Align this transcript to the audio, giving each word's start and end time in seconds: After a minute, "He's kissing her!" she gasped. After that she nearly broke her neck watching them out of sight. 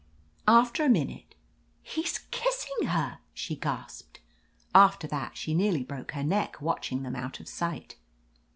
After 0.47 0.83
a 0.83 0.89
minute, 0.89 1.35
"He's 1.83 2.21
kissing 2.31 2.87
her!" 2.87 3.19
she 3.35 3.55
gasped. 3.55 4.19
After 4.73 5.05
that 5.05 5.37
she 5.37 5.53
nearly 5.53 5.83
broke 5.83 6.13
her 6.13 6.23
neck 6.23 6.59
watching 6.59 7.03
them 7.03 7.15
out 7.15 7.39
of 7.39 7.47
sight. 7.47 7.97